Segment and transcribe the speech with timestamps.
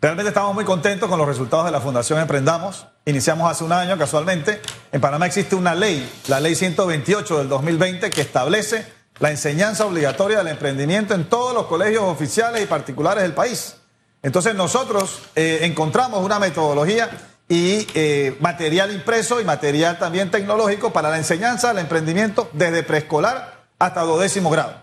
[0.00, 2.86] Realmente estamos muy contentos con los resultados de la Fundación Emprendamos.
[3.04, 4.62] Iniciamos hace un año, casualmente.
[4.92, 8.86] En Panamá existe una ley, la ley 128 del 2020, que establece
[9.18, 13.76] la enseñanza obligatoria del emprendimiento en todos los colegios oficiales y particulares del país.
[14.22, 17.10] Entonces nosotros eh, encontramos una metodología
[17.46, 23.66] y eh, material impreso y material también tecnológico para la enseñanza del emprendimiento desde preescolar
[23.78, 24.74] hasta duodécimo grado.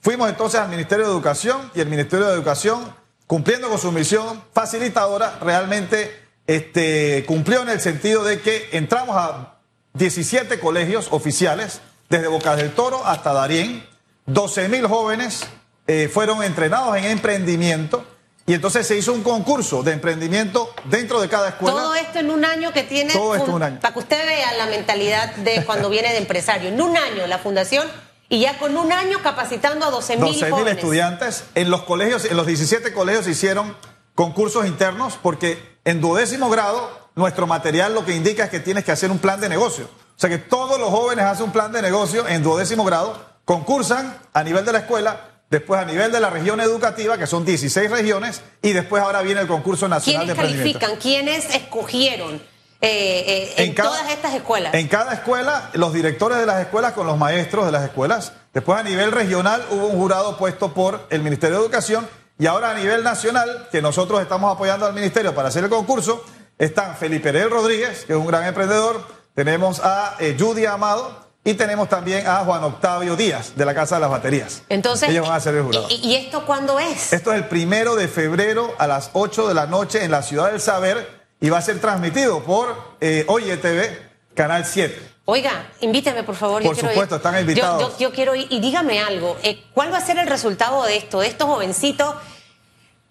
[0.00, 3.01] Fuimos entonces al Ministerio de Educación y el Ministerio de Educación,
[3.32, 6.14] cumpliendo con su misión facilitadora, realmente
[6.46, 9.54] este, cumplió en el sentido de que entramos a
[9.94, 13.88] 17 colegios oficiales, desde Bocas del Toro hasta Darién,
[14.26, 15.46] 12 mil jóvenes
[15.86, 18.04] eh, fueron entrenados en emprendimiento
[18.44, 21.78] y entonces se hizo un concurso de emprendimiento dentro de cada escuela.
[21.78, 23.14] Todo esto en un año que tiene.
[23.14, 23.80] Todo esto en un año.
[23.80, 26.68] Para que usted vea la mentalidad de cuando viene de empresario.
[26.68, 27.88] En un año la fundación
[28.32, 31.44] y ya con un año capacitando a 12 mil 12 mil estudiantes.
[31.54, 33.76] En los colegios, en los 17 colegios se hicieron
[34.14, 38.92] concursos internos porque en duodécimo grado nuestro material lo que indica es que tienes que
[38.92, 39.84] hacer un plan de negocio.
[39.84, 44.16] O sea que todos los jóvenes hacen un plan de negocio en duodécimo grado, concursan
[44.32, 47.90] a nivel de la escuela después a nivel de la región educativa, que son 16
[47.90, 50.78] regiones, y después ahora viene el concurso nacional de emprendimiento.
[50.78, 51.42] ¿Quiénes califican?
[51.42, 52.51] ¿Quiénes escogieron
[52.82, 54.74] eh, eh, en, todas estas escuelas?
[54.74, 58.32] En cada escuela, los directores de las escuelas con los maestros de las escuelas.
[58.52, 62.08] Después a nivel regional hubo un jurado puesto por el Ministerio de Educación
[62.38, 66.24] y ahora a nivel nacional, que nosotros estamos apoyando al Ministerio para hacer el concurso,
[66.58, 71.54] están Felipe Herel Rodríguez, que es un gran emprendedor, tenemos a eh, Judy Amado, y
[71.54, 74.62] tenemos también a Juan Octavio Díaz, de la Casa de las Baterías.
[74.68, 75.88] Entonces, ellos van a ser el jurado.
[75.90, 77.12] ¿Y, esto cuándo es?
[77.12, 80.50] Esto es el primero de febrero a las 8 de la noche en la Ciudad
[80.52, 84.00] del Saber y va a ser transmitido por eh, Oye TV,
[84.32, 85.10] Canal 7.
[85.24, 86.62] Oiga, invíteme por favor.
[86.62, 87.98] Por supuesto, están invitados.
[87.98, 89.36] Yo, quiero ir y dígame algo.
[89.42, 92.14] Eh, ¿Cuál va a ser el resultado de esto, de estos jovencitos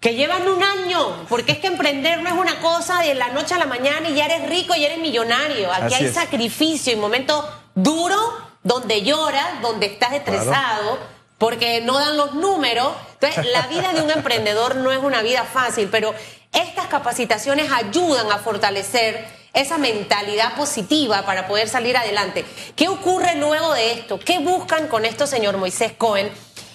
[0.00, 1.26] que llevan un año?
[1.28, 4.14] Porque es que emprender no es una cosa de la noche a la mañana y
[4.14, 5.70] ya eres rico y eres millonario.
[5.70, 8.16] Aquí hay sacrificio y momentos duro,
[8.62, 10.98] donde lloras, donde estás estresado,
[11.36, 12.92] porque no dan los números.
[13.22, 16.12] Entonces, la vida de un emprendedor no es una vida fácil, pero
[16.52, 19.24] estas capacitaciones ayudan a fortalecer
[19.54, 22.44] esa mentalidad positiva para poder salir adelante.
[22.74, 24.18] ¿Qué ocurre luego de esto?
[24.18, 26.30] ¿Qué buscan con esto, señor Moisés Cohen?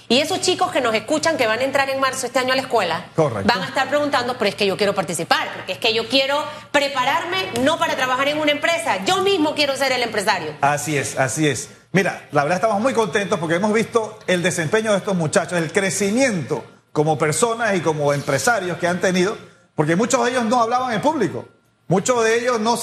[0.10, 2.56] Y esos chicos que nos escuchan que van a entrar en marzo este año a
[2.56, 5.94] la escuela, van a estar preguntando, pero es que yo quiero participar, porque es que
[5.94, 6.42] yo quiero
[6.72, 10.54] prepararme no para trabajar en una empresa, yo mismo quiero ser el empresario.
[10.62, 11.70] Así es, así es.
[11.98, 15.74] Mira, la verdad estamos muy contentos porque hemos visto el desempeño de estos muchachos, el
[15.74, 19.36] crecimiento como personas y como empresarios que han tenido,
[19.74, 21.48] porque muchos de ellos no hablaban en público,
[21.88, 22.78] muchos de ellos no,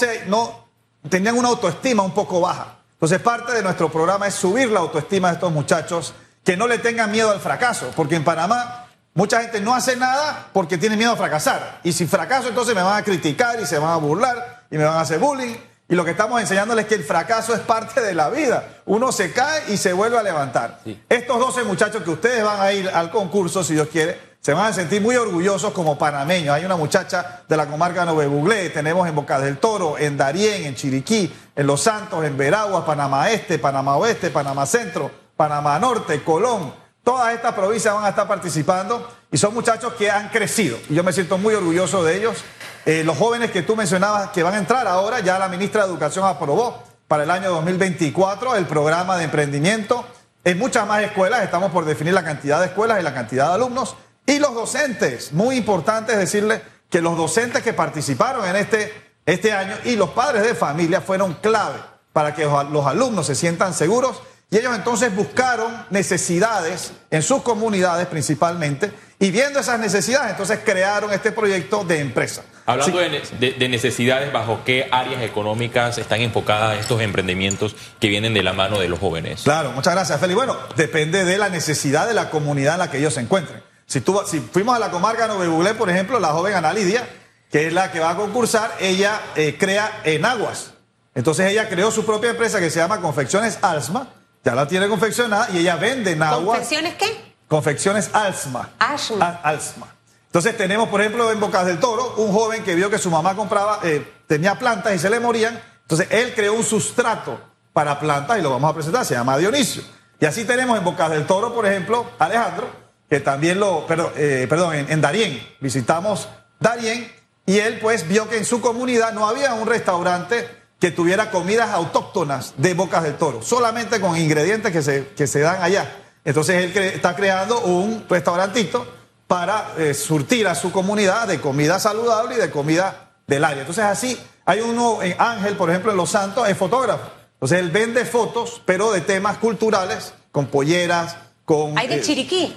[1.09, 2.79] tenían una autoestima un poco baja.
[2.95, 6.79] Entonces parte de nuestro programa es subir la autoestima de estos muchachos que no le
[6.79, 11.13] tengan miedo al fracaso, porque en Panamá mucha gente no hace nada porque tiene miedo
[11.13, 11.79] a fracasar.
[11.85, 14.83] Y si fracaso, entonces me van a criticar y se van a burlar y me
[14.83, 15.55] van a hacer bullying.
[15.89, 18.81] Y lo que estamos enseñándoles es que el fracaso es parte de la vida.
[18.87, 20.81] Uno se cae y se vuelve a levantar.
[21.09, 24.67] Estos 12 muchachos que ustedes van a ir al concurso, si Dios quiere, se van
[24.67, 26.55] a sentir muy orgullosos como panameños.
[26.55, 30.65] Hay una muchacha de la comarca Nueve Buglé, tenemos en Boca del Toro, en Darién,
[30.65, 35.25] en Chiriquí, en Los Santos, en Veragua, Panamá Este, Panamá Oeste, Panamá Centro.
[35.37, 40.29] Panamá Norte, Colón, todas estas provincias van a estar participando y son muchachos que han
[40.29, 40.79] crecido.
[40.89, 42.45] Y yo me siento muy orgulloso de ellos.
[42.87, 45.91] Eh, los jóvenes que tú mencionabas que van a entrar ahora, ya la ministra de
[45.91, 50.07] Educación aprobó para el año 2024 el programa de emprendimiento.
[50.45, 53.55] En muchas más escuelas, estamos por definir la cantidad de escuelas y la cantidad de
[53.55, 53.97] alumnos.
[54.25, 59.53] Y los docentes, muy importante es decirles que los docentes que participaron en este, este
[59.53, 61.81] año y los padres de familia fueron clave
[62.13, 68.07] para que los alumnos se sientan seguros y ellos entonces buscaron necesidades en sus comunidades
[68.07, 72.45] principalmente y viendo esas necesidades, entonces crearon este proyecto de empresa.
[72.67, 78.53] Hablando de, necesidades, ¿bajo qué áreas económicas están enfocadas estos emprendimientos que vienen de la
[78.53, 79.43] mano de los jóvenes?
[79.43, 80.35] Claro, muchas gracias, Feli.
[80.35, 83.63] Bueno, depende de la necesidad de la comunidad en la que ellos se encuentren.
[83.87, 87.07] Si, tú, si fuimos a la comarca Nueve por ejemplo, la joven Ana Lidia,
[87.51, 90.73] que es la que va a concursar, ella eh, crea enaguas.
[91.15, 94.09] Entonces ella creó su propia empresa que se llama Confecciones Alsma
[94.45, 96.57] ya la tiene confeccionada y ella vende en agua.
[96.57, 97.35] ¿Confecciones qué?
[97.49, 98.71] Confecciones Alsma.
[98.79, 99.41] Alsma.
[99.43, 99.95] Alsma.
[100.27, 103.37] Entonces tenemos, por ejemplo, en Bocas del Toro, un joven que vio que su mamá
[103.37, 105.61] compraba, eh, tenía plantas y se le morían.
[105.83, 107.41] Entonces él creó un sustrato
[107.73, 109.83] para plantas y lo vamos a presentar, se llama Dionisio.
[110.21, 112.69] Y así tenemos en Bocas del Toro, por ejemplo, Alejandro,
[113.09, 117.11] que también lo, perdón, eh, perdón en, en Darién, visitamos Darién
[117.47, 120.49] y él pues vio que en su comunidad no había un restaurante
[120.85, 125.41] que tuviera comidas autóctonas de Bocas del Toro, solamente con ingredientes que se, que se
[125.41, 125.97] dan allá.
[126.27, 128.87] Entonces él está creando un restaurantito
[129.27, 133.61] para eh, surtir a su comunidad de comida saludable y de comida del área.
[133.61, 137.09] Entonces así, hay uno, en Ángel, por ejemplo, en Los Santos, es fotógrafo.
[137.33, 141.17] Entonces él vende fotos, pero de temas culturales, con polleras,
[141.47, 141.79] con...
[141.79, 142.55] Hay de eh, Chiriquí.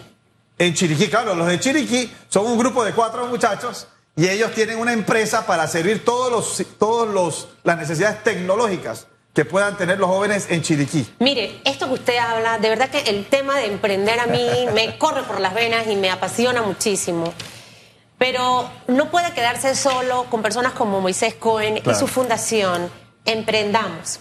[0.57, 3.88] en Chiriquí, claro, los de Chiriquí son un grupo de cuatro muchachos
[4.18, 9.46] y ellos tienen una empresa para servir todos los, todos los, las necesidades tecnológicas que
[9.46, 11.08] puedan tener los jóvenes en Chiriquí.
[11.19, 14.98] Mire, esto que usted habla, de verdad que el tema de emprender a mí me
[14.98, 17.31] corre por las venas y me apasiona muchísimo.
[18.18, 21.96] Pero no puede quedarse solo con personas como Moisés Cohen Claro.
[21.96, 22.90] y su fundación.
[23.25, 24.20] Emprendamos.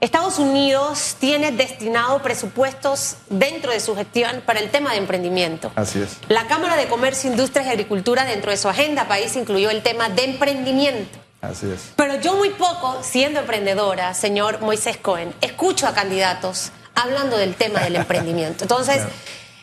[0.00, 5.72] Estados Unidos tiene destinado presupuestos dentro de su gestión para el tema de emprendimiento.
[5.76, 6.18] Así es.
[6.28, 10.10] La Cámara de Comercio, Industrias y Agricultura dentro de su agenda país incluyó el tema
[10.10, 11.18] de emprendimiento.
[11.40, 11.92] Así es.
[11.96, 17.80] Pero yo muy poco, siendo emprendedora, señor Moisés Cohen, escucho a candidatos hablando del tema
[17.80, 18.64] del emprendimiento.
[18.64, 19.10] Entonces, Claro.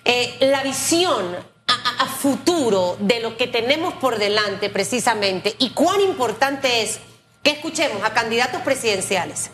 [0.06, 1.36] eh, la visión
[1.68, 7.00] a, a- a futuro de lo que tenemos por delante precisamente y cuán importante es
[7.44, 9.50] que escuchemos a candidatos presidenciales,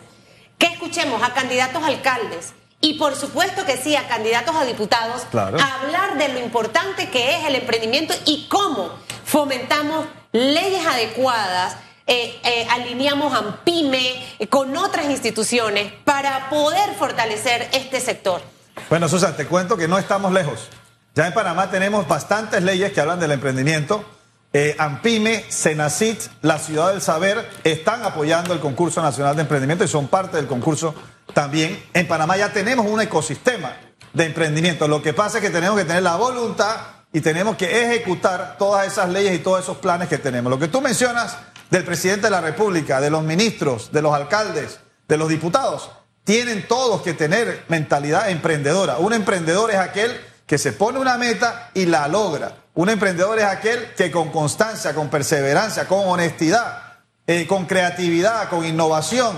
[0.58, 5.58] que escuchemos a candidatos alcaldes y por supuesto que sí a candidatos a diputados, Claro.
[5.60, 8.90] hablar de lo importante que es el emprendimiento y cómo
[9.24, 11.76] fomentamos leyes adecuadas,
[12.06, 18.40] eh, eh, alineamos a PYME eh, con otras instituciones para poder fortalecer este sector.
[18.88, 20.68] Bueno, Susan, te cuento que no estamos lejos.
[21.14, 24.04] Ya en Panamá tenemos bastantes leyes que hablan del emprendimiento.
[24.52, 29.88] Eh, AMPIME, Senacit, la Ciudad del Saber están apoyando el concurso nacional de emprendimiento y
[29.88, 30.94] son parte del concurso
[31.34, 31.84] también.
[31.92, 33.76] En Panamá ya tenemos un ecosistema
[34.14, 34.88] de emprendimiento.
[34.88, 36.76] Lo que pasa es que tenemos que tener la voluntad
[37.12, 40.50] y tenemos que ejecutar todas esas leyes y todos esos planes que tenemos.
[40.50, 41.36] Lo que tú mencionas
[41.70, 45.90] del presidente de la República, de los ministros, de los alcaldes, de los diputados,
[46.24, 48.98] tienen todos que tener mentalidad emprendedora.
[48.98, 52.54] Un emprendedor es aquel que se pone una meta y la logra.
[52.78, 58.64] Un emprendedor es aquel que con constancia, con perseverancia, con honestidad, eh, con creatividad, con
[58.64, 59.34] innovación,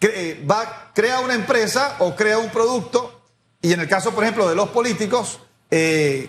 [0.00, 3.22] eh, va, crea una empresa o crea un producto
[3.60, 5.38] y en el caso, por ejemplo, de los políticos,
[5.70, 6.28] eh,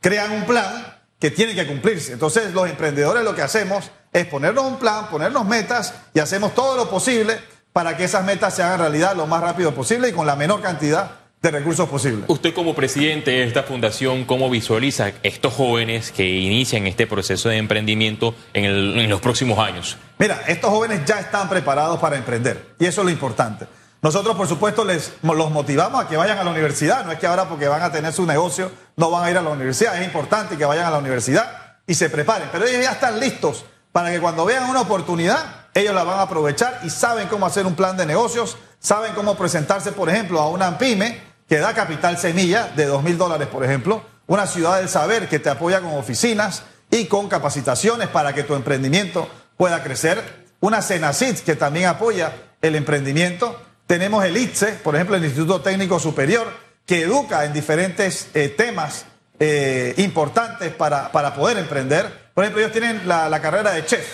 [0.00, 2.14] crean un plan que tiene que cumplirse.
[2.14, 6.76] Entonces, los emprendedores lo que hacemos es ponernos un plan, ponernos metas y hacemos todo
[6.76, 7.38] lo posible
[7.74, 10.62] para que esas metas se hagan realidad lo más rápido posible y con la menor
[10.62, 12.24] cantidad de recursos posible.
[12.28, 17.56] Usted como presidente de esta fundación, ¿cómo visualiza estos jóvenes que inician este proceso de
[17.56, 19.96] emprendimiento en, el- en los próximos años?
[20.18, 23.66] Mira, estos jóvenes ya están preparados para emprender y eso es lo importante.
[24.02, 27.04] Nosotros, por supuesto, les, los motivamos a que vayan a la universidad.
[27.04, 29.42] No es que ahora porque van a tener su negocio no van a ir a
[29.42, 29.98] la universidad.
[29.98, 32.48] Es importante que vayan a la universidad y se preparen.
[32.52, 36.22] Pero ellos ya están listos para que cuando vean una oportunidad, ellos la van a
[36.22, 40.48] aprovechar y saben cómo hacer un plan de negocios, saben cómo presentarse, por ejemplo, a
[40.48, 44.88] una pyme que da capital semilla de dos mil dólares, por ejemplo, una ciudad del
[44.88, 46.62] saber que te apoya con oficinas
[46.92, 52.32] y con capacitaciones para que tu emprendimiento pueda crecer, una Senacit que también apoya
[52.62, 56.46] el emprendimiento, tenemos el ITSE, por ejemplo, el Instituto Técnico Superior,
[56.86, 59.06] que educa en diferentes eh, temas
[59.40, 62.30] eh, importantes para, para poder emprender.
[62.32, 64.06] Por ejemplo, ellos tienen la, la carrera de chef.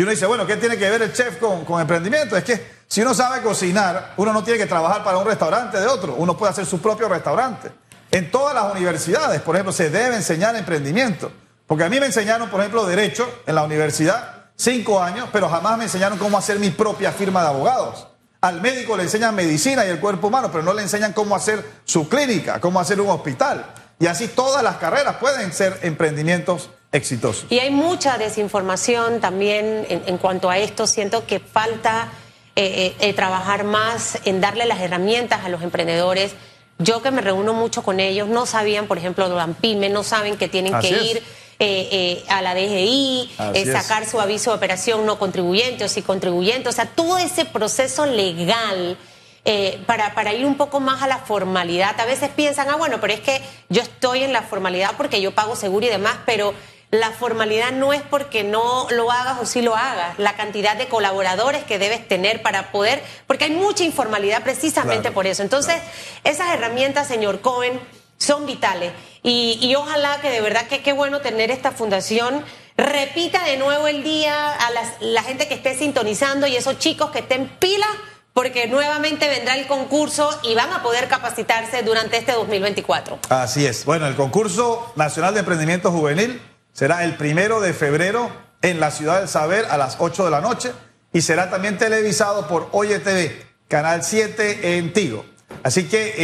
[0.00, 2.34] Y uno dice, bueno, ¿qué tiene que ver el chef con, con emprendimiento?
[2.34, 5.86] Es que si uno sabe cocinar, uno no tiene que trabajar para un restaurante de
[5.86, 7.70] otro, uno puede hacer su propio restaurante.
[8.10, 11.30] En todas las universidades, por ejemplo, se debe enseñar emprendimiento.
[11.66, 15.76] Porque a mí me enseñaron, por ejemplo, derecho en la universidad, cinco años, pero jamás
[15.76, 18.06] me enseñaron cómo hacer mi propia firma de abogados.
[18.40, 21.62] Al médico le enseñan medicina y el cuerpo humano, pero no le enseñan cómo hacer
[21.84, 23.66] su clínica, cómo hacer un hospital.
[23.98, 27.46] Y así todas las carreras pueden ser emprendimientos exitosos.
[27.50, 30.86] Y hay mucha desinformación también en, en cuanto a esto.
[30.86, 32.08] Siento que falta
[32.56, 36.32] eh, eh, eh, trabajar más en darle las herramientas a los emprendedores.
[36.78, 40.36] Yo que me reúno mucho con ellos, no sabían, por ejemplo, de Pyme, no saben
[40.36, 41.02] que tienen Así que es.
[41.02, 41.16] ir
[41.58, 43.70] eh, eh, a la DGI, es.
[43.70, 46.68] sacar su aviso de operación no contribuyente o sí contribuyente.
[46.70, 48.96] O sea, todo ese proceso legal.
[49.44, 51.98] eh, para, para ir un poco más a la formalidad.
[52.00, 55.32] A veces piensan, ah, bueno, pero es que yo estoy en la formalidad porque yo
[55.32, 56.52] pago seguro y demás, pero
[56.90, 60.88] la formalidad no es porque no lo hagas o sí lo hagas, la cantidad de
[60.88, 65.42] colaboradores que debes tener para poder, porque hay mucha informalidad precisamente Claro, por eso.
[65.42, 65.76] Entonces,
[66.24, 67.78] esas herramientas, señor Cohen,
[68.18, 68.92] son vitales.
[69.22, 72.44] Y, y ojalá que de verdad que qué bueno tener esta fundación.
[72.76, 77.10] Repita de nuevo el día a las- la gente que esté sintonizando y esos chicos
[77.10, 77.86] que estén pila,
[78.32, 83.18] porque nuevamente vendrá el concurso y van a poder capacitarse durante este 2024.
[83.28, 83.84] Así es.
[83.84, 86.40] Bueno, el concurso nacional de emprendimiento juvenil
[86.72, 88.30] será el primero de febrero
[88.62, 90.72] en la ciudad del saber a las 8 de la noche
[91.12, 95.24] y será también televisado por Oye TV, Canal 7 en Tigo.
[95.62, 96.14] Así que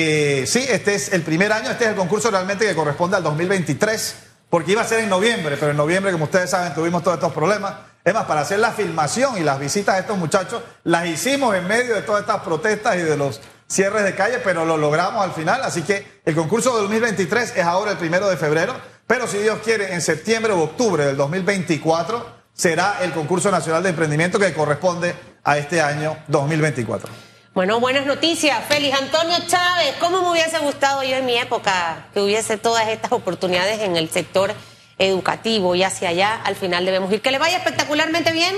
[0.43, 3.23] eh, sí, este es el primer año, este es el concurso realmente que corresponde al
[3.23, 4.17] 2023,
[4.49, 7.33] porque iba a ser en noviembre, pero en noviembre, como ustedes saben, tuvimos todos estos
[7.33, 7.75] problemas.
[8.05, 11.67] Es más, para hacer la filmación y las visitas de estos muchachos, las hicimos en
[11.67, 15.33] medio de todas estas protestas y de los cierres de calle, pero lo logramos al
[15.33, 15.61] final.
[15.63, 18.75] Así que el concurso de 2023 es ahora el primero de febrero,
[19.07, 23.91] pero si Dios quiere, en septiembre o octubre del 2024 será el concurso nacional de
[23.91, 27.13] emprendimiento que corresponde a este año 2024.
[27.55, 28.63] Bueno, buenas noticias.
[28.69, 33.13] Félix Antonio Chávez, ¿cómo me hubiese gustado yo en mi época que hubiese todas estas
[33.13, 34.53] oportunidades en el sector
[34.99, 37.23] educativo y hacia allá al final debemos ir?
[37.23, 38.57] Que le vaya espectacularmente bien.